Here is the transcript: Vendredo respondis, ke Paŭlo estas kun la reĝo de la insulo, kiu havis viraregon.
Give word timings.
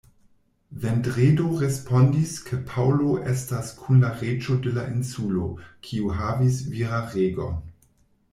Vendredo 0.83 1.49
respondis, 1.63 2.31
ke 2.47 2.59
Paŭlo 2.71 3.11
estas 3.35 3.69
kun 3.83 4.01
la 4.05 4.09
reĝo 4.23 4.57
de 4.65 4.75
la 4.79 4.87
insulo, 4.95 5.51
kiu 5.91 6.11
havis 6.23 6.61
viraregon. 6.73 7.63